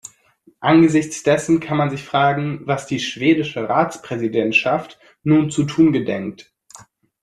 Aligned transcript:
Angesichts 0.61 1.21
dessen 1.21 1.59
kann 1.59 1.77
man 1.77 1.91
sich 1.91 2.01
fragen, 2.03 2.61
was 2.65 2.87
die 2.87 2.99
schwedische 2.99 3.69
Ratspräsidentschaft 3.69 4.97
nun 5.21 5.51
zu 5.51 5.63
tun 5.63 5.93
gedenkt. 5.93 6.51